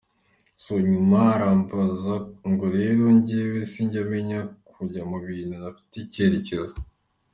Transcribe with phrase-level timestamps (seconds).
[0.63, 2.13] So nyuma arambaza
[2.51, 4.39] ngo rero njyewe sinjya menya
[4.69, 6.03] kunjya mubintu ntafitiye
[6.41, 6.75] icyerekezo.